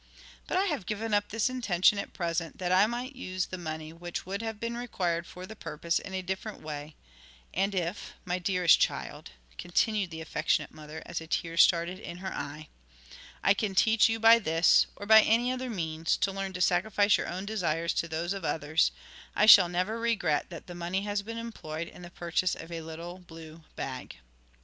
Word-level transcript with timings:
But 0.47 0.57
I 0.57 0.63
have 0.63 0.87
given 0.87 1.13
up 1.13 1.29
this 1.29 1.47
intention 1.47 1.99
at 1.99 2.11
present 2.11 2.57
that 2.57 2.71
I 2.71 2.87
might 2.87 3.15
use 3.15 3.45
the 3.45 3.57
money 3.59 3.93
which 3.93 4.25
would 4.25 4.41
have 4.41 4.59
been 4.59 4.75
required 4.75 5.27
for 5.27 5.45
the 5.45 5.55
purpose 5.55 5.99
in 5.99 6.11
a 6.15 6.23
different 6.23 6.59
way; 6.59 6.95
and 7.53 7.75
if, 7.75 8.15
my 8.25 8.39
dearest 8.39 8.79
child,' 8.79 9.29
continued 9.59 10.09
the 10.09 10.19
affectionate 10.19 10.71
mother, 10.71 11.03
as 11.05 11.21
a 11.21 11.27
tear 11.27 11.55
started 11.55 11.99
into 11.99 12.21
her 12.23 12.33
eye, 12.33 12.67
'I 13.43 13.53
can 13.53 13.75
teach 13.75 14.09
you 14.09 14.19
by 14.19 14.39
this, 14.39 14.87
or 14.95 15.05
by 15.05 15.21
any 15.21 15.51
other 15.51 15.69
means, 15.69 16.17
to 16.17 16.31
learn 16.31 16.53
to 16.53 16.61
sacrifice 16.61 17.17
your 17.17 17.27
own 17.27 17.45
desires 17.45 17.93
to 17.93 18.07
those 18.07 18.33
of 18.33 18.43
others, 18.43 18.91
I 19.35 19.45
shall 19.45 19.69
never 19.69 19.99
regret 19.99 20.49
that 20.49 20.65
the 20.65 20.73
money 20.73 21.03
has 21.03 21.21
been 21.21 21.37
employed 21.37 21.87
in 21.87 22.01
the 22.01 22.09
purchase 22.09 22.55
of 22.55 22.71
a 22.71 22.81
little 22.81 23.19
blue 23.19 23.65
bag.' 23.75 24.15